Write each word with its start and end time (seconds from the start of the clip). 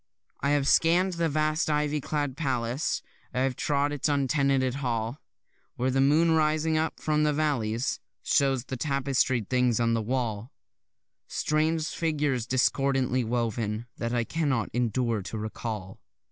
I 0.39 0.49
have 0.49 0.67
scann'd 0.67 1.13
the 1.13 1.29
vast 1.29 1.69
ivy 1.69 2.01
clad 2.01 2.35
palace, 2.35 3.03
I 3.35 3.41
have 3.41 3.55
trod 3.55 3.91
its 3.93 4.09
untenanted 4.09 4.77
hall, 4.81 5.21
Where 5.75 5.91
the 5.91 6.01
moon 6.01 6.31
writhing 6.31 6.75
up 6.75 6.99
from 6.99 7.21
the 7.21 7.31
valleys 7.33 7.99
Shows 8.23 8.63
the 8.65 8.77
tapestried 8.77 9.47
things 9.47 9.79
on 9.79 9.93
the 9.93 10.01
wall; 10.01 10.51
Strange 11.27 11.87
figures 11.89 12.47
discordantly 12.47 13.23
woven, 13.23 13.85
that 13.97 14.11
I 14.11 14.23
cannot 14.23 14.71
endure 14.73 15.21
to 15.21 15.37
recall. 15.37 15.99